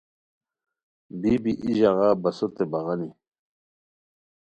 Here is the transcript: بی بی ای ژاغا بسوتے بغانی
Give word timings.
بی 1.19 1.33
بی 1.43 1.53
ای 1.63 1.69
ژاغا 1.79 2.09
بسوتے 2.21 2.63
بغانی 2.71 3.09